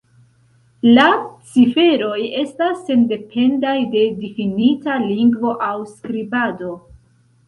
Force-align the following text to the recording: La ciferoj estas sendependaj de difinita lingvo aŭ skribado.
La 0.93 1.03
ciferoj 1.49 2.15
estas 2.39 2.79
sendependaj 2.87 3.75
de 3.91 4.01
difinita 4.23 4.97
lingvo 5.05 5.53
aŭ 5.67 5.75
skribado. 5.93 6.71